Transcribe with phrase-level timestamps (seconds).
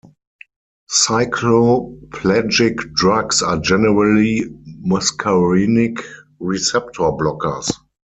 [0.89, 4.45] Cycloplegic drugs are generally
[4.83, 6.01] muscarinic
[6.39, 7.71] receptor blockers.